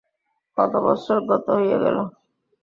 কত 0.57 0.73
বৎসর 0.85 1.17
গত 1.29 1.45
হইয়া 1.57 1.77
গেল। 1.83 1.97